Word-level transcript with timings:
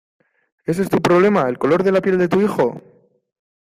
¿ese 0.65 0.81
es 0.81 0.89
tu 0.89 0.99
problema, 0.99 1.47
el 1.47 1.59
color 1.59 1.83
de 1.83 1.91
la 1.91 2.01
piel 2.01 2.17
de 2.17 2.27
tu 2.27 2.41
hijo? 2.41 2.81